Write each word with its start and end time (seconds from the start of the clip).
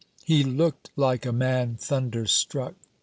He 0.23 0.43
looked 0.43 0.89
like 0.95 1.27
a 1.27 1.31
man 1.31 1.75
thunderstruck. 1.79 2.73